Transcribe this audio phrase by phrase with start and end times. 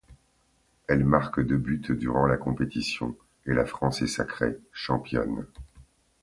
[0.87, 3.15] Elle marque deux buts durant la compétition
[3.45, 5.45] et la France est sacrée championne.